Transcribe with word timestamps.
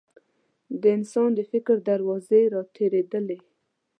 د 0.81 0.83
انسان 0.97 1.29
د 1.37 1.39
فکر 1.51 1.75
دروازې 1.89 2.41
راتېرېدلې. 2.55 3.37